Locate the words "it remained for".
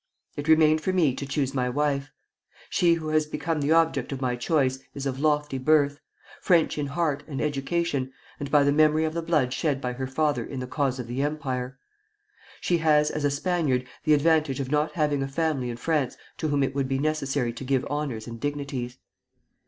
0.35-0.91